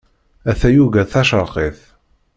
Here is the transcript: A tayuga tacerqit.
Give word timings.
A 0.51 0.53
tayuga 0.59 1.01
tacerqit. 1.11 1.79